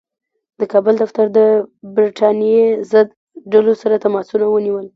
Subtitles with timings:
[0.59, 1.39] د کابل دفتر د
[1.95, 3.07] برټانیې ضد
[3.51, 4.85] ډلو سره تماسونه ونیول.